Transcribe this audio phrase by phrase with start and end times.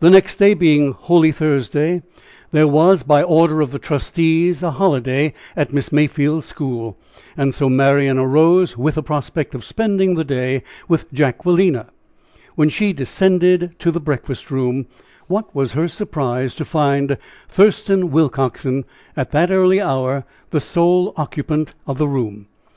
[0.00, 2.02] The next day being Holy Thursday,
[2.50, 6.96] there was, by order of the trustees, a holiday at Miss Mayfield's school.
[7.36, 11.90] And so Marian arose with the prospect of spending the day with Jacquelina.
[12.56, 14.86] When she descended to the breakfast room,
[15.28, 17.16] what was her surprise to find
[17.48, 18.84] Thurston Willcoxen,
[19.16, 22.48] at that early hour, the sole occupant of the room.